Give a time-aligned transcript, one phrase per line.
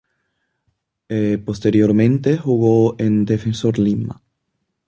[1.45, 4.23] Posteriormente jugó en Defensor Lima.